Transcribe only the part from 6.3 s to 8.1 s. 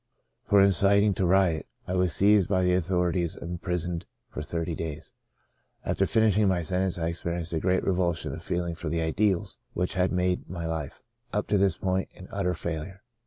ing my sentence, I experienced a great re